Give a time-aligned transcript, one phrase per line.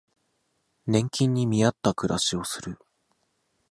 [0.87, 2.79] 年金に見合った暮らしをする